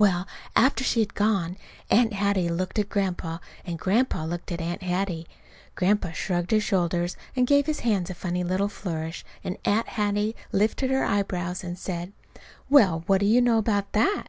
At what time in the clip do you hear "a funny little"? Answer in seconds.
8.10-8.68